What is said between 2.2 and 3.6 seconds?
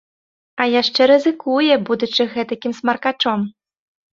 гэтакім смаркачом.